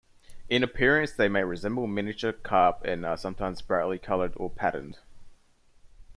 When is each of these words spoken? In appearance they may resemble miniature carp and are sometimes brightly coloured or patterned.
In 0.49 0.63
appearance 0.63 1.11
they 1.11 1.29
may 1.29 1.43
resemble 1.43 1.85
miniature 1.85 2.33
carp 2.33 2.81
and 2.83 3.05
are 3.05 3.15
sometimes 3.15 3.61
brightly 3.61 3.99
coloured 3.99 4.33
or 4.35 4.49
patterned. 4.49 4.97